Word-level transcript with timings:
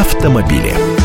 автомобили. 0.00 0.97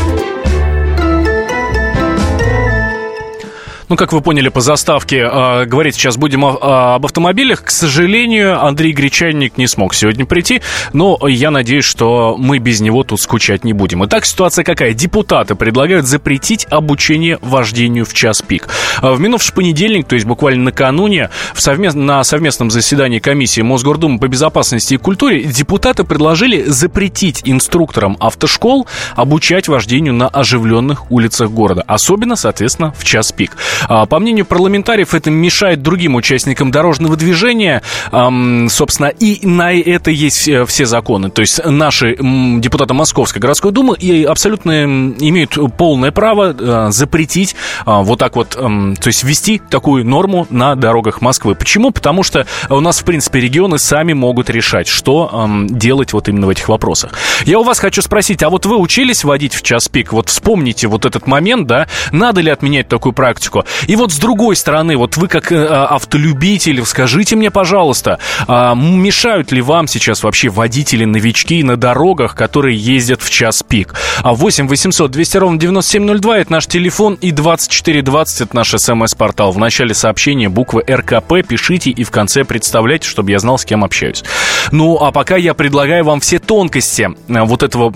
Ну, 3.90 3.96
как 3.96 4.14
вы 4.14 4.22
поняли 4.22 4.48
по 4.48 4.62
заставке, 4.62 5.28
э, 5.30 5.64
говорить 5.66 5.94
сейчас 5.94 6.16
будем 6.16 6.42
о, 6.44 6.94
об 6.94 7.04
автомобилях. 7.04 7.62
К 7.62 7.70
сожалению, 7.70 8.64
Андрей 8.64 8.92
Гречанник 8.92 9.58
не 9.58 9.66
смог 9.66 9.94
сегодня 9.94 10.24
прийти, 10.24 10.62
но 10.94 11.18
я 11.28 11.50
надеюсь, 11.50 11.84
что 11.84 12.36
мы 12.38 12.58
без 12.58 12.80
него 12.80 13.02
тут 13.02 13.20
скучать 13.20 13.62
не 13.62 13.74
будем. 13.74 14.02
Итак, 14.06 14.24
ситуация 14.24 14.64
какая? 14.64 14.94
Депутаты 14.94 15.54
предлагают 15.54 16.06
запретить 16.06 16.66
обучение 16.70 17.38
вождению 17.42 18.06
в 18.06 18.14
час 18.14 18.40
пик. 18.40 18.68
А 19.02 19.12
в 19.12 19.20
минувший 19.20 19.54
понедельник, 19.54 20.08
то 20.08 20.14
есть 20.14 20.26
буквально 20.26 20.64
накануне, 20.64 21.28
в 21.52 21.60
совмест... 21.60 21.94
на 21.94 22.24
совместном 22.24 22.70
заседании 22.70 23.18
комиссии 23.18 23.60
Мосгордумы 23.60 24.18
по 24.18 24.28
безопасности 24.28 24.94
и 24.94 24.96
культуре 24.96 25.44
депутаты 25.44 26.04
предложили 26.04 26.62
запретить 26.62 27.42
инструкторам 27.44 28.16
автошкол 28.18 28.86
обучать 29.14 29.68
вождению 29.68 30.14
на 30.14 30.28
оживленных 30.28 31.10
улицах 31.10 31.50
города, 31.50 31.84
особенно, 31.86 32.34
соответственно, 32.34 32.94
в 32.96 33.04
час 33.04 33.30
пик. 33.30 33.58
А, 33.88 34.06
по 34.06 34.18
мнению 34.18 34.46
парламентариев, 34.46 35.14
это 35.14 35.30
мешает 35.30 35.82
другим 35.82 36.14
участникам 36.14 36.70
дорожного 36.70 37.16
движения. 37.16 37.82
Собственно, 38.10 39.08
и 39.08 39.46
на 39.46 39.72
это 39.72 40.10
есть 40.10 40.48
э, 40.48 40.64
все 40.66 40.86
законы. 40.86 41.30
То 41.30 41.40
есть 41.40 41.64
наши 41.64 42.16
депутаты 42.16 42.94
Московской 42.94 43.40
городской 43.40 43.72
думы 43.72 43.96
и 43.96 44.24
абсолютно 44.24 44.84
имеют 44.84 45.58
полное 45.76 46.12
право 46.12 46.54
э, 46.58 46.90
запретить 46.90 47.56
а, 47.84 48.02
вот 48.02 48.18
так 48.18 48.36
вот, 48.36 48.50
то 48.50 48.94
есть 49.06 49.24
ввести 49.24 49.60
такую 49.70 50.04
норму 50.04 50.46
на 50.50 50.74
дорогах 50.74 51.20
Москвы. 51.20 51.54
Почему? 51.54 51.90
Потому 51.90 52.22
что 52.22 52.46
у 52.68 52.80
нас, 52.80 53.00
в 53.00 53.04
принципе, 53.04 53.40
регионы 53.40 53.78
сами 53.78 54.12
могут 54.12 54.50
решать, 54.50 54.86
что 54.86 55.48
делать 55.68 56.12
вот 56.12 56.28
именно 56.28 56.46
в 56.46 56.50
этих 56.50 56.68
вопросах. 56.68 57.12
Я 57.44 57.58
у 57.58 57.64
вас 57.64 57.78
хочу 57.78 58.02
спросить, 58.02 58.42
а 58.42 58.50
вот 58.50 58.66
вы 58.66 58.76
учились 58.76 59.24
водить 59.24 59.54
в 59.54 59.62
час 59.62 59.88
пик? 59.88 60.12
Вот 60.12 60.28
вспомните 60.28 60.86
вот 60.88 61.04
этот 61.04 61.26
момент, 61.26 61.66
да? 61.66 61.86
Надо 62.12 62.40
ли 62.40 62.50
отменять 62.50 62.88
такую 62.88 63.12
практику? 63.12 63.63
И 63.86 63.96
вот 63.96 64.12
с 64.12 64.18
другой 64.18 64.56
стороны, 64.56 64.96
вот 64.96 65.16
вы 65.16 65.28
как 65.28 65.52
э, 65.52 65.66
автолюбитель, 65.66 66.84
скажите 66.84 67.36
мне, 67.36 67.50
пожалуйста, 67.50 68.18
а, 68.46 68.74
мешают 68.74 69.52
ли 69.52 69.60
вам 69.60 69.86
сейчас 69.86 70.22
вообще 70.22 70.48
водители-новички 70.48 71.62
на 71.62 71.76
дорогах, 71.76 72.34
которые 72.34 72.76
ездят 72.76 73.22
в 73.22 73.30
час 73.30 73.62
пик? 73.62 73.94
А 74.22 74.34
8 74.34 74.68
800 74.68 75.10
200 75.10 75.36
ровно 75.36 75.58
9702 75.58 76.38
это 76.38 76.52
наш 76.52 76.66
телефон 76.66 77.14
и 77.20 77.30
2420 77.30 78.40
это 78.40 78.56
наш 78.56 78.70
смс-портал. 78.70 79.52
В 79.52 79.58
начале 79.58 79.94
сообщения 79.94 80.48
буквы 80.48 80.82
РКП 80.88 81.46
пишите 81.46 81.90
и 81.90 82.04
в 82.04 82.10
конце 82.10 82.44
представляйте, 82.44 83.08
чтобы 83.08 83.30
я 83.30 83.38
знал, 83.38 83.58
с 83.58 83.64
кем 83.64 83.84
общаюсь. 83.84 84.24
Ну, 84.72 84.96
а 84.96 85.12
пока 85.12 85.36
я 85.36 85.54
предлагаю 85.54 86.04
вам 86.04 86.20
все 86.20 86.38
тонкости 86.38 87.10
э, 87.28 87.42
вот 87.42 87.62
этого, 87.62 87.92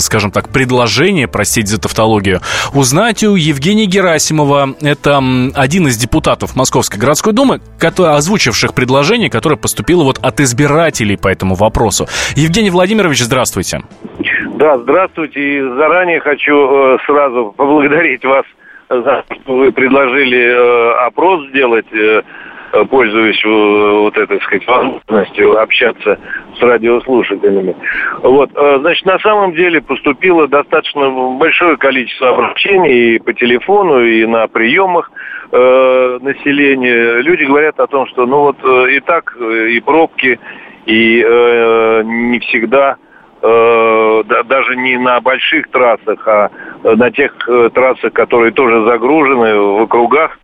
скажем 0.00 0.30
так, 0.30 0.48
предложения, 0.48 1.28
простите 1.28 1.68
за 1.68 1.78
тавтологию, 1.78 2.40
узнать 2.72 3.22
у 3.24 3.34
Евгения 3.34 3.86
Герасимова. 3.86 4.74
Это 4.80 5.01
это 5.02 5.20
один 5.56 5.88
из 5.88 5.96
депутатов 5.96 6.54
Московской 6.54 6.98
городской 7.00 7.32
думы, 7.32 7.60
озвучивших 8.16 8.72
предложение, 8.72 9.30
которое 9.30 9.56
поступило 9.56 10.04
вот 10.04 10.18
от 10.22 10.40
избирателей 10.40 11.16
по 11.16 11.28
этому 11.28 11.56
вопросу. 11.56 12.06
Евгений 12.36 12.70
Владимирович, 12.70 13.20
здравствуйте. 13.22 13.80
Да, 14.54 14.78
здравствуйте. 14.78 15.40
И 15.40 15.60
заранее 15.60 16.20
хочу 16.20 16.54
э, 16.54 16.98
сразу 17.04 17.52
поблагодарить 17.56 18.24
вас 18.24 18.44
за 18.88 19.24
то, 19.26 19.34
что 19.42 19.56
вы 19.56 19.72
предложили 19.72 20.38
э, 20.38 21.06
опрос 21.06 21.48
сделать. 21.48 21.86
Э, 22.72 22.84
пользуюсь 22.86 23.40
э, 23.44 23.48
вот 23.48 24.16
этой, 24.16 24.38
так 24.38 24.46
сказать, 24.46 24.66
возможностью 24.66 25.60
общаться 25.60 26.18
с 26.58 26.62
радиослушателями. 26.62 27.76
Вот, 28.22 28.50
э, 28.54 28.78
значит, 28.80 29.04
на 29.04 29.18
самом 29.18 29.52
деле 29.52 29.82
поступило 29.82 30.48
достаточно 30.48 31.10
большое 31.38 31.76
количество 31.76 32.30
обращений 32.30 33.16
и 33.16 33.18
по 33.18 33.34
телефону, 33.34 34.02
и 34.02 34.24
на 34.26 34.48
приемах 34.48 35.10
населения. 35.52 37.20
Люди 37.20 37.44
говорят 37.44 37.78
о 37.78 37.86
том, 37.86 38.06
что, 38.06 38.24
ну 38.24 38.38
вот, 38.38 38.88
и 38.88 39.00
так, 39.00 39.36
и 39.36 39.78
пробки, 39.80 40.40
и 40.86 41.22
э, 41.22 42.02
не 42.04 42.38
всегда 42.38 42.96
даже 43.42 44.76
не 44.76 44.96
на 44.98 45.20
больших 45.20 45.68
трассах, 45.72 46.26
а 46.28 46.48
на 46.84 47.10
тех 47.10 47.36
трассах, 47.74 48.12
которые 48.12 48.52
тоже 48.52 48.84
загружены 48.84 49.58
в 49.58 49.82
округах, 49.82 50.38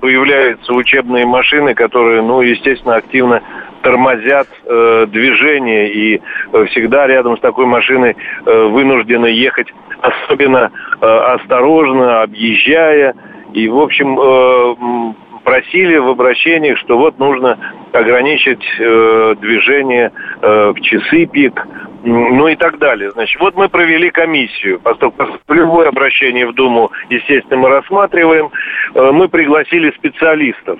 появляются 0.00 0.72
учебные 0.72 1.26
машины, 1.26 1.74
которые, 1.74 2.22
ну, 2.22 2.40
естественно, 2.40 2.96
активно 2.96 3.42
тормозят 3.82 4.46
э, 4.64 5.06
движение 5.08 5.92
и 5.92 6.20
э, 6.52 6.64
всегда 6.66 7.06
рядом 7.06 7.36
с 7.36 7.40
такой 7.40 7.66
машиной 7.66 8.14
э, 8.46 8.64
вынуждены 8.66 9.26
ехать 9.26 9.68
особенно 10.00 10.70
э, 11.00 11.06
осторожно, 11.06 12.22
объезжая. 12.22 13.14
И, 13.52 13.68
в 13.68 13.78
общем, 13.78 14.18
э, 14.18 15.14
просили 15.50 15.96
в 15.96 16.06
обращениях, 16.06 16.78
что 16.78 16.96
вот 16.96 17.18
нужно 17.18 17.58
ограничить 17.92 18.62
э, 18.78 19.34
движение 19.40 20.12
э, 20.40 20.70
в 20.70 20.80
часы 20.80 21.26
пик, 21.26 21.66
ну 22.04 22.46
и 22.46 22.54
так 22.54 22.78
далее. 22.78 23.10
Значит, 23.10 23.40
вот 23.40 23.56
мы 23.56 23.68
провели 23.68 24.10
комиссию, 24.10 24.78
поскольку 24.80 25.26
любое 25.48 25.88
обращение 25.88 26.46
в 26.46 26.54
Думу, 26.54 26.92
естественно, 27.08 27.56
мы 27.56 27.68
рассматриваем. 27.68 28.50
Э, 28.94 29.10
мы 29.10 29.28
пригласили 29.28 29.90
специалистов. 29.98 30.78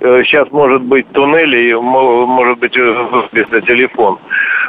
Э, 0.00 0.22
сейчас 0.24 0.50
может 0.50 0.82
быть 0.82 1.10
туннели, 1.12 1.72
может 1.72 2.58
быть 2.58 2.76
на 2.76 3.60
телефон. 3.62 4.18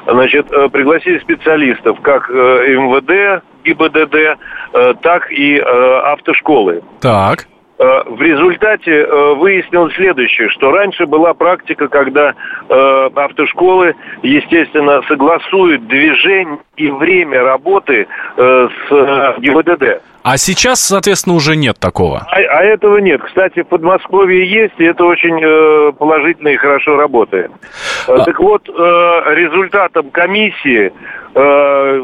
Значит, 0.08 0.50
э, 0.50 0.70
пригласили 0.70 1.20
специалистов, 1.20 2.00
как 2.00 2.30
МВД, 2.30 3.44
ГИБДД, 3.66 5.02
так 5.02 5.30
и 5.30 5.60
автошколы. 5.60 6.82
Так. 7.02 7.48
Э, 7.82 8.04
в 8.06 8.22
результате 8.22 8.92
э, 8.92 9.34
выяснилось 9.34 9.96
следующее, 9.96 10.50
что 10.50 10.70
раньше 10.70 11.08
была 11.08 11.34
практика, 11.34 11.88
когда 11.88 12.36
э, 12.70 13.10
автошколы, 13.16 13.96
естественно, 14.22 15.02
согласуют 15.08 15.88
движение 15.88 16.60
и 16.78 16.92
время 16.92 17.44
работы 17.44 18.08
с 18.38 19.40
ГИБДД. 19.40 20.02
А 20.24 20.38
сейчас, 20.38 20.80
соответственно, 20.82 21.36
уже 21.36 21.56
нет 21.56 21.80
такого. 21.80 22.28
А, 22.28 22.36
а 22.36 22.64
этого 22.64 22.98
нет. 22.98 23.22
Кстати, 23.24 23.64
в 23.64 23.68
Подмосковье 23.68 24.48
есть, 24.48 24.76
и 24.78 24.84
это 24.84 25.04
очень 25.04 25.40
э, 25.42 25.92
положительно 25.94 26.50
и 26.50 26.58
хорошо 26.58 26.96
работает. 26.96 27.52
А... 28.08 28.24
Так 28.24 28.40
вот, 28.40 28.70
э, 28.70 28.72
результатом 28.72 30.12
комиссии 30.12 30.94
э, 31.34 32.00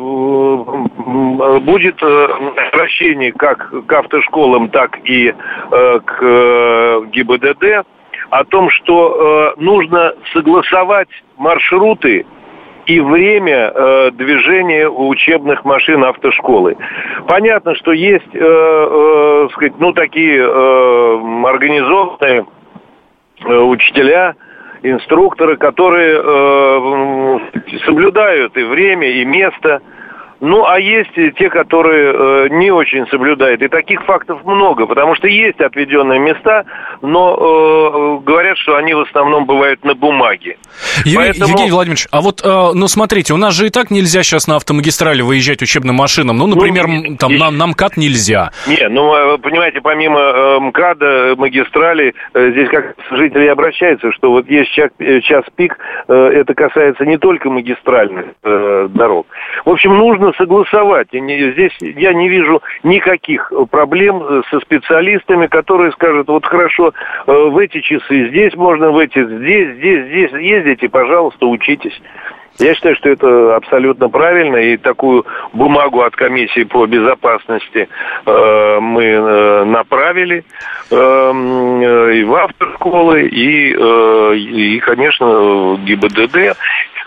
будет 1.59 2.01
э, 2.01 2.28
обращение 2.72 3.31
как 3.31 3.69
к 3.85 3.94
автошколам, 3.94 4.69
так 4.69 4.97
и 5.06 5.29
э, 5.29 6.00
к 6.06 6.18
э, 6.22 7.01
ГИБДД 7.12 7.88
о 8.29 8.44
том, 8.45 8.69
что 8.69 9.53
э, 9.57 9.62
нужно 9.62 10.13
согласовать 10.34 11.09
маршруты 11.38 12.25
и 12.85 13.00
время 13.00 13.72
э, 13.73 14.12
движения 14.12 14.90
учебных 14.90 15.66
машин 15.66 16.03
автошколы. 16.03 16.78
Понятно, 17.28 17.75
что 17.75 17.91
есть, 17.91 18.34
э, 18.34 18.39
э, 18.39 19.47
сказать, 19.53 19.74
ну, 19.79 19.94
такие 19.94 20.39
э, 20.39 21.45
организованные 21.45 22.45
э, 23.45 23.57
учителя, 23.57 24.35
инструкторы, 24.84 25.57
которые 25.57 26.22
э, 26.24 27.39
соблюдают 27.85 28.56
и 28.57 28.63
время, 28.63 29.07
и 29.07 29.25
место– 29.25 29.81
ну, 30.39 30.65
а 30.65 30.79
есть 30.79 31.13
те, 31.37 31.49
которые 31.49 32.13
э, 32.13 32.47
не 32.49 32.71
очень 32.71 33.07
соблюдают. 33.07 33.61
И 33.61 33.67
таких 33.67 34.03
фактов 34.03 34.43
много, 34.45 34.85
потому 34.85 35.15
что 35.15 35.27
есть 35.27 35.59
отведенные 35.59 36.19
места, 36.19 36.65
но 37.01 38.19
э, 38.21 38.25
говорят, 38.25 38.57
что 38.57 38.75
они 38.75 38.93
в 38.93 39.01
основном 39.01 39.45
бывают 39.45 39.83
на 39.83 39.95
бумаге. 39.95 40.57
Евгений, 40.99 41.15
Поэтому... 41.15 41.47
Евгений 41.47 41.71
Владимирович, 41.71 42.07
а 42.11 42.21
вот, 42.21 42.41
э, 42.43 42.71
ну, 42.73 42.87
смотрите, 42.87 43.33
у 43.33 43.38
нас 43.38 43.53
же 43.53 43.67
и 43.67 43.69
так 43.69 43.91
нельзя 43.91 44.23
сейчас 44.23 44.47
на 44.47 44.57
автомагистрали 44.57 45.21
выезжать 45.21 45.62
учебным 45.62 45.95
машинам. 45.95 46.38
Ну, 46.38 46.47
например, 46.47 46.88
ну, 46.88 47.17
там 47.17 47.33
и... 47.33 47.38
на, 47.38 47.51
на 47.51 47.67
МКАД 47.67 47.97
нельзя. 47.97 48.51
Не, 48.67 48.88
ну, 48.89 49.13
э, 49.15 49.38
понимаете, 49.39 49.81
помимо 49.81 50.19
э, 50.19 50.59
МКАДа, 50.59 51.35
магистрали, 51.38 52.13
э, 52.33 52.51
здесь 52.51 52.69
как 52.69 52.95
жители 53.12 53.47
обращаются, 53.47 54.12
что 54.12 54.31
вот 54.31 54.50
есть 54.50 54.71
час, 54.71 54.89
э, 55.00 55.19
час 55.21 55.44
пик, 55.56 55.77
э, 56.07 56.13
это 56.13 56.53
касается 56.53 57.06
не 57.06 57.17
только 57.17 57.50
магистральных 57.50 58.25
э, 58.44 58.88
дорог. 58.89 59.27
В 59.65 59.69
общем, 59.69 59.97
нужно 59.97 60.26
нужно 60.27 60.33
согласовать. 60.38 61.07
И 61.12 61.21
не, 61.21 61.51
здесь 61.51 61.71
я 61.79 62.13
не 62.13 62.29
вижу 62.29 62.62
никаких 62.83 63.51
проблем 63.71 64.44
со 64.50 64.59
специалистами, 64.59 65.47
которые 65.47 65.91
скажут, 65.91 66.27
вот 66.27 66.45
хорошо, 66.45 66.94
э, 67.25 67.31
в 67.31 67.57
эти 67.57 67.81
часы 67.81 68.29
здесь 68.29 68.56
можно, 68.56 68.91
в 68.91 68.97
эти 68.97 69.24
здесь, 69.24 69.75
здесь, 69.77 70.06
здесь 70.07 70.31
ездите, 70.31 70.89
пожалуйста, 70.89 71.45
учитесь. 71.45 72.00
Я 72.59 72.74
считаю, 72.74 72.95
что 72.95 73.09
это 73.09 73.56
абсолютно 73.56 74.09
правильно, 74.09 74.57
и 74.57 74.77
такую 74.77 75.25
бумагу 75.53 76.01
от 76.01 76.15
комиссии 76.15 76.63
по 76.63 76.88
безопасности 76.88 77.88
э, 78.25 78.79
мы 78.79 79.03
э, 79.03 79.63
направили 79.65 80.44
э, 80.89 80.95
э 80.95 82.13
и 82.18 82.24
в 82.24 82.33
автошколы, 82.33 83.27
и, 83.27 83.75
э, 83.77 84.35
и, 84.35 84.79
конечно, 84.79 85.27
в 85.27 85.83
ГИБДД. 85.85 86.57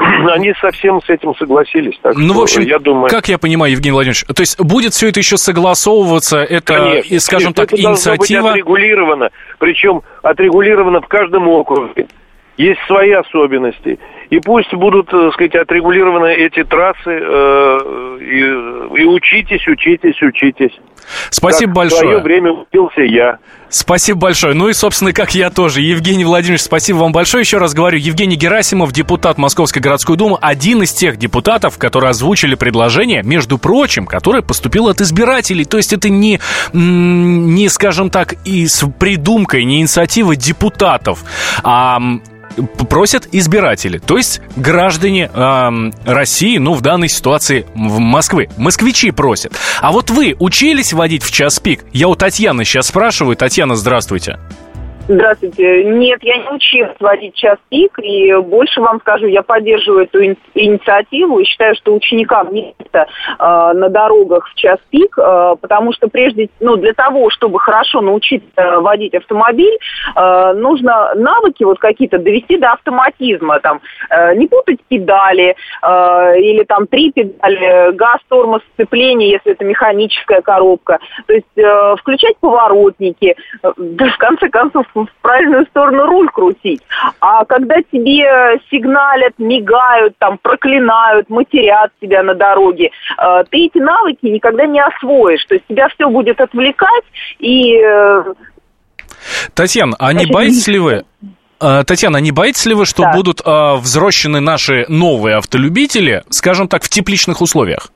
Они 0.32 0.54
совсем 0.60 1.02
с 1.02 1.10
этим 1.10 1.34
согласились. 1.36 1.98
Так 2.02 2.16
ну, 2.16 2.34
в 2.34 2.40
общем, 2.40 2.62
я 2.62 2.78
думаю... 2.78 3.10
как 3.10 3.28
я 3.28 3.38
понимаю, 3.38 3.72
Евгений 3.72 3.92
Владимирович, 3.92 4.24
то 4.24 4.40
есть 4.40 4.58
будет 4.60 4.94
все 4.94 5.08
это 5.08 5.20
еще 5.20 5.36
согласовываться, 5.36 6.38
это, 6.38 6.74
конечно, 6.74 7.20
скажем 7.20 7.52
конечно, 7.52 7.66
так, 7.66 7.72
это 7.72 7.82
инициатива... 7.82 8.42
быть 8.42 8.50
отрегулировано, 8.50 9.30
причем 9.58 10.02
отрегулировано 10.22 11.00
в 11.00 11.08
каждом 11.08 11.48
округе 11.48 12.06
есть 12.56 12.80
свои 12.86 13.12
особенности. 13.12 13.98
И 14.30 14.38
пусть 14.38 14.72
будут, 14.72 15.08
так 15.08 15.20
э, 15.20 15.30
сказать, 15.32 15.56
отрегулированы 15.56 16.32
эти 16.32 16.62
трассы, 16.62 17.00
э, 17.06 18.18
и, 18.20 19.00
и 19.00 19.04
учитесь, 19.04 19.66
учитесь, 19.66 20.22
учитесь. 20.22 20.72
Спасибо 21.30 21.70
как 21.70 21.76
большое. 21.76 22.00
В 22.00 22.04
свое 22.04 22.22
время 22.22 22.52
учился 22.52 23.02
я. 23.02 23.38
Спасибо 23.68 24.20
большое. 24.20 24.54
Ну 24.54 24.68
и, 24.68 24.72
собственно, 24.72 25.12
как 25.12 25.34
я 25.34 25.50
тоже. 25.50 25.80
Евгений 25.80 26.24
Владимирович, 26.24 26.62
спасибо 26.62 26.98
вам 26.98 27.12
большое. 27.12 27.42
Еще 27.42 27.58
раз 27.58 27.74
говорю, 27.74 27.98
Евгений 27.98 28.36
Герасимов, 28.36 28.92
депутат 28.92 29.36
Московской 29.36 29.82
городской 29.82 30.16
думы, 30.16 30.38
один 30.40 30.82
из 30.82 30.92
тех 30.92 31.16
депутатов, 31.16 31.76
которые 31.78 32.10
озвучили 32.10 32.54
предложение, 32.54 33.22
между 33.24 33.58
прочим, 33.58 34.06
которое 34.06 34.42
поступило 34.42 34.92
от 34.92 35.00
избирателей. 35.00 35.64
То 35.64 35.76
есть 35.76 35.92
это 35.92 36.08
не, 36.08 36.40
не 36.72 37.68
скажем 37.68 38.10
так, 38.10 38.34
и 38.44 38.66
с 38.66 38.88
придумкой, 38.98 39.64
не 39.64 39.80
инициатива 39.80 40.36
депутатов, 40.36 41.24
а 41.64 41.98
просят 42.88 43.28
избиратели, 43.32 43.98
то 43.98 44.16
есть 44.16 44.40
граждане 44.56 45.30
э, 45.32 45.90
России, 46.04 46.58
ну, 46.58 46.74
в 46.74 46.80
данной 46.80 47.08
ситуации 47.08 47.66
в 47.74 47.98
Москвы. 47.98 48.48
Москвичи 48.56 49.10
просят. 49.10 49.52
А 49.80 49.92
вот 49.92 50.10
вы 50.10 50.36
учились 50.38 50.92
водить 50.92 51.22
в 51.22 51.30
час 51.30 51.58
пик? 51.60 51.84
Я 51.92 52.08
у 52.08 52.14
Татьяны 52.14 52.64
сейчас 52.64 52.88
спрашиваю. 52.88 53.36
Татьяна, 53.36 53.76
здравствуйте. 53.76 54.38
Здравствуйте. 55.12 55.82
Нет, 55.86 56.20
я 56.22 56.36
не 56.36 56.48
училась 56.50 56.94
водить 57.00 57.34
час 57.34 57.58
пик, 57.68 57.98
и 57.98 58.32
больше 58.36 58.80
вам 58.80 59.00
скажу, 59.00 59.26
я 59.26 59.42
поддерживаю 59.42 60.04
эту 60.04 60.22
инициативу 60.54 61.40
и 61.40 61.44
считаю, 61.44 61.74
что 61.74 61.96
ученикам 61.96 62.54
место 62.54 62.76
э, 62.92 63.04
на 63.40 63.88
дорогах 63.88 64.46
в 64.46 64.54
час 64.54 64.78
пик, 64.90 65.18
э, 65.18 65.56
потому 65.60 65.92
что 65.92 66.06
прежде, 66.06 66.48
ну, 66.60 66.76
для 66.76 66.92
того, 66.92 67.28
чтобы 67.30 67.58
хорошо 67.58 68.02
научиться 68.02 68.80
водить 68.80 69.12
автомобиль, 69.16 69.76
э, 70.14 70.52
нужно 70.52 71.12
навыки 71.16 71.64
вот 71.64 71.80
какие-то 71.80 72.18
довести 72.18 72.56
до 72.56 72.70
автоматизма, 72.70 73.58
там, 73.58 73.80
э, 74.10 74.36
не 74.36 74.46
путать 74.46 74.78
педали, 74.88 75.56
э, 75.82 76.38
или 76.38 76.62
там 76.62 76.86
три 76.86 77.10
педали, 77.10 77.90
газ, 77.96 78.20
тормоз, 78.28 78.62
сцепление, 78.74 79.32
если 79.32 79.54
это 79.54 79.64
механическая 79.64 80.40
коробка, 80.40 81.00
то 81.26 81.32
есть 81.32 81.46
э, 81.56 81.96
включать 81.98 82.36
поворотники, 82.38 83.34
э, 83.64 83.72
да, 83.76 84.08
в 84.08 84.18
конце 84.18 84.48
концов, 84.48 84.86
в 85.06 85.22
правильную 85.22 85.66
сторону 85.66 86.06
руль 86.06 86.28
крутить. 86.28 86.82
А 87.20 87.44
когда 87.44 87.76
тебе 87.92 88.60
сигналят, 88.70 89.34
мигают, 89.38 90.14
там, 90.18 90.38
проклинают, 90.38 91.28
матерят 91.30 91.90
тебя 92.00 92.22
на 92.22 92.34
дороге, 92.34 92.90
э, 93.18 93.44
ты 93.50 93.66
эти 93.66 93.78
навыки 93.78 94.26
никогда 94.26 94.66
не 94.66 94.80
освоишь. 94.80 95.44
То 95.46 95.54
есть 95.54 95.66
тебя 95.66 95.88
все 95.88 96.08
будет 96.08 96.40
отвлекать 96.40 97.04
и... 97.38 97.76
Э, 97.76 98.24
Татьяна, 99.54 99.96
а 99.98 100.12
не 100.12 100.26
боитесь 100.26 100.66
ли 100.66 100.78
вы, 100.78 101.04
э, 101.60 101.84
Татьяна, 101.86 102.18
не 102.18 102.32
боитесь 102.32 102.66
ли 102.66 102.74
вы, 102.74 102.86
что 102.86 103.02
да. 103.02 103.12
будут 103.12 103.40
э, 103.44 103.74
взрощены 103.76 104.40
наши 104.40 104.86
новые 104.88 105.36
автолюбители, 105.36 106.24
скажем 106.30 106.68
так, 106.68 106.82
в 106.82 106.88
тепличных 106.88 107.40
условиях? 107.40 107.90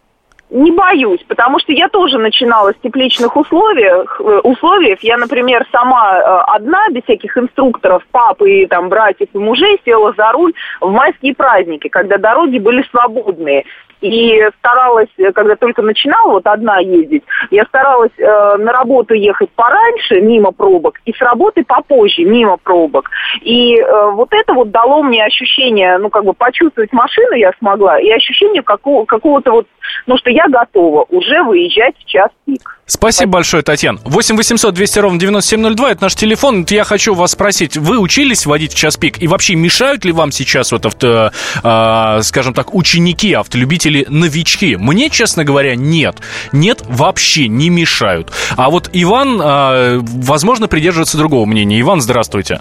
Не 0.55 0.71
боюсь, 0.71 1.21
потому 1.27 1.59
что 1.59 1.73
я 1.73 1.89
тоже 1.89 2.17
начинала 2.17 2.71
с 2.71 2.77
тепличных 2.77 3.37
условиях. 3.37 4.21
Э. 4.21 4.97
Я, 5.01 5.17
например, 5.17 5.67
сама 5.73 6.17
э, 6.17 6.23
одна, 6.47 6.89
без 6.91 7.03
всяких 7.03 7.37
инструкторов, 7.37 8.06
папы, 8.12 8.62
и, 8.62 8.67
там, 8.67 8.89
братьев 8.89 9.29
и 9.33 9.39
мужей, 9.39 9.81
села 9.85 10.15
за 10.17 10.31
руль 10.31 10.53
в 10.81 10.93
майские 10.93 11.35
праздники, 11.35 11.89
когда 11.89 12.19
дороги 12.19 12.59
были 12.59 12.87
свободные. 12.93 13.65
И 14.05 14.49
старалась, 14.59 15.09
э, 15.17 15.33
когда 15.33 15.56
только 15.56 15.81
начинала 15.81 16.33
вот 16.33 16.47
одна 16.47 16.79
ездить, 16.79 17.25
я 17.50 17.65
старалась 17.65 18.12
э, 18.19 18.57
на 18.59 18.71
работу 18.71 19.15
ехать 19.15 19.49
пораньше, 19.57 20.21
мимо 20.21 20.53
пробок, 20.53 21.00
и 21.07 21.12
с 21.12 21.21
работы 21.21 21.65
попозже, 21.65 22.23
мимо 22.25 22.59
пробок. 22.59 23.11
И 23.41 23.77
э, 23.77 24.11
вот 24.11 24.29
это 24.33 24.53
вот 24.53 24.71
дало 24.71 25.03
мне 25.03 25.25
ощущение, 25.25 25.97
ну, 25.99 26.11
как 26.11 26.25
бы 26.25 26.35
почувствовать 26.35 26.93
машину 26.93 27.33
я 27.35 27.53
смогла, 27.59 27.99
и 27.99 28.11
ощущение 28.11 28.62
какого- 28.62 29.07
какого-то 29.07 29.53
вот, 29.53 29.67
ну, 30.07 30.17
что 30.19 30.31
я 30.31 30.49
готова 30.49 31.05
уже 31.09 31.43
выезжать 31.43 31.95
в 31.99 32.05
час 32.05 32.31
пик. 32.45 32.75
Спасибо 32.87 33.33
большое, 33.33 33.63
Татьяна. 33.63 33.99
8 34.05 34.37
800 34.37 34.75
200 34.75 34.99
ровно 34.99 35.19
9702, 35.19 35.93
это 35.93 36.03
наш 36.03 36.15
телефон. 36.15 36.67
Я 36.69 36.85
хочу 36.85 37.15
вас 37.15 37.33
спросить, 37.33 37.77
вы 37.77 37.99
учились 37.99 38.45
водить 38.45 38.75
в 38.75 38.77
час 38.77 38.97
пик? 38.99 39.23
И 39.23 39.27
вообще 39.27 39.55
мешают 39.55 40.05
ли 40.05 40.13
вам 40.13 40.31
сейчас, 40.31 40.71
вот, 40.71 40.85
авто, 40.85 41.31
э, 41.63 42.19
скажем 42.23 42.53
так, 42.53 42.75
ученики, 42.75 43.33
автолюбители, 43.33 44.05
новички? 44.09 44.77
Мне, 44.77 45.09
честно 45.09 45.45
говоря, 45.45 45.77
нет. 45.77 46.17
Нет, 46.53 46.83
вообще 46.87 47.49
не 47.49 47.71
мешают. 47.71 48.31
А 48.57 48.69
вот 48.69 48.91
Иван, 48.93 49.41
э, 49.41 49.99
возможно, 50.03 50.69
придерживается 50.69 51.17
другого 51.17 51.47
мнения. 51.47 51.81
Иван, 51.81 52.03
здравствуйте. 52.03 52.61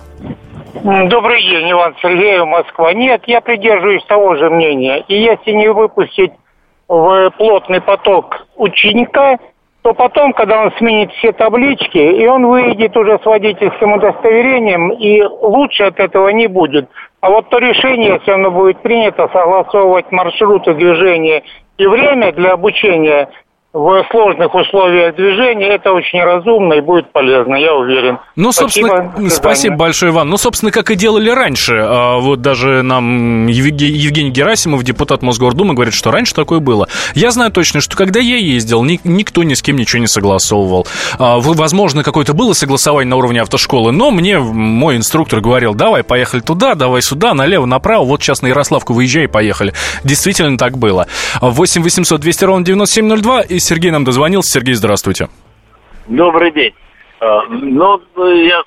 Добрый 0.84 1.42
день, 1.42 1.72
Иван 1.72 1.96
Сергеев, 2.02 2.46
Москва. 2.46 2.94
Нет, 2.94 3.24
я 3.28 3.42
придерживаюсь 3.42 4.04
того 4.06 4.36
же 4.36 4.50
мнения. 4.50 5.04
И 5.08 5.16
если 5.16 5.52
не 5.52 5.72
выпустить 5.72 6.32
в 6.88 7.32
плотный 7.38 7.82
поток 7.82 8.46
ученика, 8.56 9.38
то 9.84 9.94
потом, 9.94 10.32
когда 10.34 10.62
он 10.62 10.72
сменит 10.78 11.12
все 11.14 11.34
таблички, 11.34 11.98
и 11.98 12.26
он 12.26 12.46
выйдет 12.48 12.96
уже 12.96 13.20
с 13.20 13.26
водительским 13.26 13.94
удостоверением, 13.94 14.92
и 14.92 15.22
лучше 15.22 15.84
от 15.84 16.00
этого 16.00 16.30
не 16.30 16.48
будет. 16.48 16.90
А 17.20 17.30
вот 17.30 17.50
то 17.50 17.58
решение, 17.58 18.14
если 18.20 18.32
оно 18.32 18.52
будет 18.52 18.82
принято, 18.82 19.30
согласовывать 19.34 20.12
маршруты 20.12 20.74
движения 20.74 21.44
и 21.78 21.86
время 21.86 22.32
для 22.32 22.54
обучения 22.54 23.30
в 23.74 24.06
сложных 24.12 24.54
условиях 24.54 25.16
движения, 25.16 25.74
это 25.74 25.92
очень 25.94 26.22
разумно 26.22 26.74
и 26.74 26.82
будет 26.82 27.12
полезно, 27.12 27.56
я 27.56 27.74
уверен. 27.74 28.20
Ну, 28.36 28.52
собственно, 28.52 29.12
спасибо, 29.16 29.30
спасибо 29.30 29.76
большое, 29.78 30.12
Иван. 30.12 30.30
Ну, 30.30 30.38
собственно, 30.38 30.72
как 30.72 30.92
и 30.92 30.96
делали 30.96 31.32
раньше. 31.32 31.80
А, 31.84 32.20
вот 32.20 32.42
даже 32.42 32.84
нам 32.84 33.48
Евгений 33.48 34.30
Герасимов, 34.30 34.84
депутат 34.84 35.24
Мосгордумы, 35.24 35.74
говорит, 35.74 35.96
что 35.96 36.12
раньше 36.12 36.36
такое 36.36 36.60
было. 36.60 36.88
Я 37.16 37.32
знаю 37.32 37.52
точно, 37.52 37.82
что 37.82 37.98
когда 37.98 38.20
я 38.20 38.38
ездил, 38.38 38.84
никто 38.84 39.42
ни 39.42 39.56
с 39.56 39.64
кем 39.64 39.78
ничего 39.78 40.02
не 40.02 40.08
согласовывал. 40.08 40.86
А, 41.18 41.40
возможно, 41.40 42.04
какое-то 42.04 42.36
было 42.36 42.54
согласование 42.54 43.10
на 43.10 43.16
уровне 43.16 43.42
автошколы, 43.42 43.92
но 43.92 44.12
мне 44.12 44.38
мой 44.38 44.98
инструктор 44.98 45.42
говорил, 45.42 45.74
давай, 45.74 46.04
поехали 46.04 46.42
туда, 46.42 46.76
давай 46.76 47.02
сюда, 47.02 47.34
налево, 47.34 47.66
направо, 47.66 48.04
вот 48.04 48.22
сейчас 48.22 48.44
на 48.44 48.48
Ярославку 48.48 48.94
выезжай, 48.94 49.28
поехали. 49.28 49.74
Действительно 50.04 50.60
так 50.60 50.78
было. 50.78 51.08
8 51.42 51.82
800 51.82 52.22
200 52.22 52.46
ровно 52.46 52.66
9702 52.66 53.42
и 53.42 53.63
Сергей 53.64 53.92
нам 53.92 54.04
дозвонился. 54.04 54.52
Сергей, 54.52 54.74
здравствуйте. 54.74 55.30
Добрый 56.08 56.52
день. 56.52 56.74
А, 57.20 57.44
ну, 57.48 58.02
я... 58.18 58.64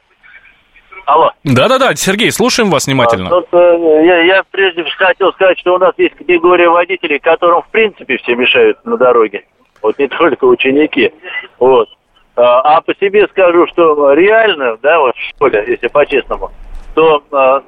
Алло. 1.05 1.31
Да-да-да, 1.45 1.95
Сергей, 1.95 2.33
слушаем 2.33 2.71
вас 2.71 2.87
внимательно. 2.87 3.29
А, 3.29 3.31
тут, 3.31 3.47
э, 3.53 4.03
я, 4.05 4.23
я 4.23 4.43
прежде 4.51 4.83
всего 4.83 5.07
хотел 5.07 5.33
сказать, 5.35 5.59
что 5.61 5.75
у 5.75 5.79
нас 5.79 5.93
есть 5.99 6.17
категория 6.17 6.69
водителей, 6.69 7.21
которым 7.21 7.63
в 7.63 7.69
принципе 7.69 8.17
все 8.17 8.35
мешают 8.35 8.85
на 8.85 8.97
дороге. 8.97 9.45
Вот 9.83 9.99
не 9.99 10.09
только 10.09 10.45
ученики. 10.47 11.13
Вот. 11.61 11.89
А, 12.35 12.77
а 12.77 12.81
по 12.81 12.95
себе 12.97 13.29
скажу, 13.29 13.67
что 13.69 14.13
реально, 14.15 14.79
да, 14.83 14.99
вот 14.99 15.15
в 15.15 15.29
школе, 15.31 15.65
если 15.69 15.87
по-честному, 15.87 16.51
то 16.95 17.23
а, 17.31 17.63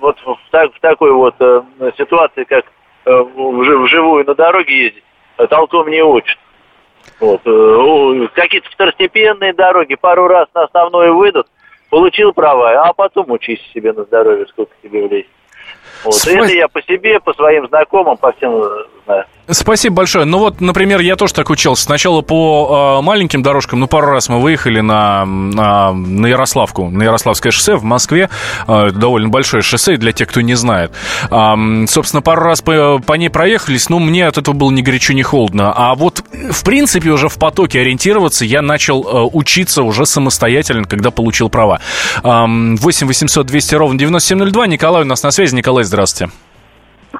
вот 0.00 0.18
в, 0.24 0.36
так, 0.50 0.74
в 0.74 0.80
такой 0.80 1.12
вот 1.12 1.34
а, 1.40 1.64
ситуации, 1.96 2.44
как 2.44 2.64
а, 3.04 3.22
вживую 3.22 4.24
на 4.24 4.34
дороге 4.34 4.86
ездить, 4.86 5.04
толком 5.50 5.88
не 5.88 6.02
учат. 6.02 6.36
Вот. 7.22 7.40
Э, 7.46 8.28
какие-то 8.34 8.68
второстепенные 8.70 9.52
дороги 9.52 9.94
пару 9.94 10.26
раз 10.26 10.48
на 10.54 10.64
основную 10.64 11.16
выйдут, 11.16 11.46
получил 11.88 12.32
права, 12.32 12.82
а 12.82 12.92
потом 12.92 13.30
учись 13.30 13.60
себе 13.72 13.92
на 13.92 14.02
здоровье, 14.02 14.44
сколько 14.48 14.72
тебе 14.82 15.06
влезет. 15.06 15.30
Вот. 16.02 16.14
Спа... 16.14 16.32
Это 16.32 16.52
я 16.52 16.66
по 16.66 16.82
себе, 16.82 17.20
по 17.20 17.32
своим 17.34 17.68
знакомым, 17.68 18.16
по 18.16 18.32
всем 18.32 18.60
знаю. 19.04 19.24
Спасибо 19.50 19.96
большое. 19.96 20.24
Ну 20.24 20.38
вот, 20.38 20.60
например, 20.60 21.00
я 21.00 21.16
тоже 21.16 21.34
так 21.34 21.50
учился. 21.50 21.84
Сначала 21.84 22.22
по 22.22 22.98
э, 23.00 23.04
маленьким 23.04 23.42
дорожкам, 23.42 23.80
ну, 23.80 23.88
пару 23.88 24.12
раз 24.12 24.28
мы 24.28 24.40
выехали 24.40 24.80
на, 24.80 25.24
на, 25.24 25.92
на 25.92 26.26
Ярославку, 26.26 26.88
на 26.88 27.02
Ярославское 27.02 27.50
шоссе 27.50 27.74
в 27.74 27.82
Москве. 27.82 28.30
Э, 28.68 28.90
довольно 28.92 29.28
большое 29.28 29.62
шоссе 29.62 29.96
для 29.96 30.12
тех, 30.12 30.28
кто 30.28 30.40
не 30.42 30.54
знает. 30.54 30.92
Э, 31.30 31.54
собственно, 31.88 32.22
пару 32.22 32.42
раз 32.42 32.62
по, 32.62 33.00
по 33.04 33.14
ней 33.14 33.30
проехались, 33.30 33.88
но 33.88 33.98
мне 33.98 34.28
от 34.28 34.38
этого 34.38 34.54
было 34.54 34.70
ни 34.70 34.80
горячо, 34.80 35.12
ни 35.12 35.22
холодно. 35.22 35.72
А 35.74 35.96
вот, 35.96 36.22
в 36.32 36.64
принципе, 36.64 37.10
уже 37.10 37.28
в 37.28 37.36
потоке 37.36 37.80
ориентироваться 37.80 38.44
я 38.44 38.62
начал 38.62 39.02
э, 39.02 39.28
учиться 39.32 39.82
уже 39.82 40.06
самостоятельно, 40.06 40.84
когда 40.84 41.10
получил 41.10 41.48
права. 41.48 41.80
Э, 42.22 42.44
8 42.46 43.06
800 43.08 43.46
200 43.46 43.74
ровно 43.74 43.98
9702. 43.98 44.68
Николай 44.68 45.02
у 45.02 45.06
нас 45.06 45.24
на 45.24 45.32
связи. 45.32 45.54
Николай, 45.56 45.82
здравствуйте. 45.82 46.32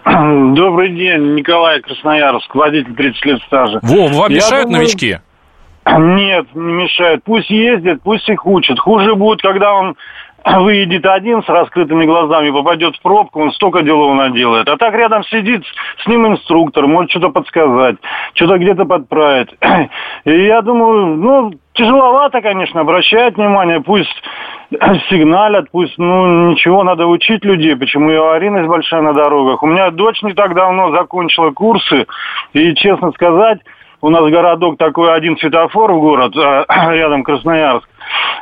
Добрый 0.04 0.90
день, 0.90 1.34
Николай 1.34 1.80
Красноярск, 1.80 2.54
водитель 2.54 2.94
30 2.94 3.25
лет 3.26 3.42
стажа. 3.42 3.80
Во, 3.82 4.08
вам 4.08 4.32
мешают 4.32 4.66
думаю... 4.66 4.82
новички? 4.82 5.18
Нет, 5.87 6.46
не 6.54 6.72
мешает. 6.72 7.22
Пусть 7.25 7.50
ездят, 7.50 8.02
пусть 8.02 8.28
их 8.28 8.46
учат. 8.46 8.78
Хуже 8.78 9.14
будет, 9.14 9.42
когда 9.42 9.75
он 9.75 9.96
выйдет 10.44 11.04
один 11.06 11.42
с 11.42 11.49
раскрытыми 11.49 12.06
глазами, 12.06 12.50
попадет 12.50 12.96
в 12.96 13.02
пробку, 13.02 13.40
он 13.40 13.52
столько 13.52 13.82
делов 13.82 14.16
наделает. 14.16 14.68
А 14.68 14.76
так 14.76 14.94
рядом 14.94 15.25
сидит 15.25 15.64
с 16.02 16.06
ним 16.06 16.26
инструктор, 16.26 16.87
может 16.87 17.11
что-то 17.11 17.28
подсказать, 17.28 17.96
что-то 18.34 18.58
где-то 18.58 18.84
подправить. 18.84 19.50
И 20.25 20.44
я 20.44 20.62
думаю, 20.62 21.16
ну, 21.16 21.52
тяжеловато, 21.75 22.41
конечно, 22.41 22.81
обращать 22.81 23.37
внимание, 23.37 23.81
пусть 23.81 24.23
сигналят, 25.11 25.71
пусть, 25.71 25.97
ну, 25.99 26.50
ничего, 26.50 26.83
надо 26.83 27.07
учить 27.07 27.45
людей, 27.45 27.76
почему 27.76 28.11
и 28.11 28.17
аварийность 28.17 28.69
большая 28.69 29.02
на 29.02 29.12
дорогах. 29.12 29.62
У 29.62 29.67
меня 29.67 29.91
дочь 29.91 30.23
не 30.23 30.35
так 30.35 30.55
давно 30.55 30.91
закончила 30.91 31.50
курсы, 31.50 32.07
и, 32.52 32.75
честно 32.75 33.12
сказать, 33.12 33.61
у 34.00 34.11
нас 34.11 34.29
городок 34.31 34.79
такой, 34.79 35.14
один 35.14 35.37
светофор 35.38 35.93
в 35.93 36.00
город, 36.00 36.35
рядом 36.69 37.23
Красноярск. 37.23 37.88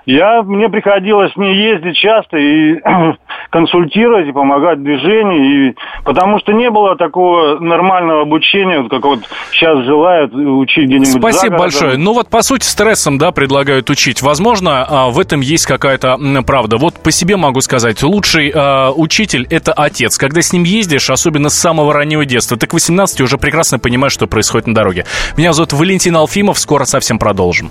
Я, 0.06 0.42
мне 0.42 0.68
приходилось 0.68 1.32
с 1.32 1.36
ней 1.36 1.54
ездить 1.54 1.96
часто 1.96 2.36
и 2.38 2.80
консультировать, 3.50 4.28
и 4.28 4.32
помогать 4.32 4.78
в 4.78 4.82
движении, 4.82 5.68
и, 5.68 5.74
потому 6.04 6.38
что 6.38 6.52
не 6.52 6.70
было 6.70 6.96
такого 6.96 7.58
нормального 7.58 8.22
обучения, 8.22 8.80
вот, 8.80 8.90
как 8.90 9.04
вот 9.04 9.20
сейчас 9.52 9.84
желают 9.84 10.32
учить 10.34 10.86
где-нибудь 10.86 11.08
Спасибо 11.08 11.58
большое. 11.58 11.96
Ну 11.96 12.12
вот, 12.12 12.28
по 12.28 12.42
сути, 12.42 12.64
стрессом, 12.64 13.18
да, 13.18 13.30
предлагают 13.30 13.90
учить. 13.90 14.22
Возможно, 14.22 14.86
а, 14.88 15.10
в 15.10 15.18
этом 15.18 15.40
есть 15.40 15.66
какая-то 15.66 16.18
правда. 16.46 16.76
Вот 16.78 16.94
по 17.02 17.10
себе 17.10 17.36
могу 17.36 17.60
сказать, 17.60 18.02
лучший 18.02 18.50
э, 18.50 18.90
учитель– 18.90 19.46
это 19.50 19.72
отец. 19.72 20.18
Когда 20.18 20.42
с 20.42 20.52
ним 20.52 20.64
ездишь, 20.64 21.10
особенно 21.10 21.48
с 21.48 21.58
самого 21.58 21.92
раннего 21.92 22.24
детства, 22.24 22.56
ты 22.56 22.66
к 22.66 22.72
18 22.72 23.20
уже 23.20 23.38
прекрасно 23.38 23.78
понимаешь, 23.78 24.12
что 24.12 24.26
происходит 24.26 24.66
на 24.66 24.74
дороге. 24.74 25.04
Меня 25.36 25.52
зовут 25.52 25.72
Валентин 25.72 26.16
Алфимов, 26.16 26.58
скоро 26.58 26.84
совсем 26.84 27.18
продолжим. 27.18 27.70